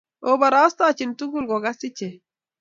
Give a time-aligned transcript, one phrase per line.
[0.31, 2.15] Obarastochi tugul ko kas ichek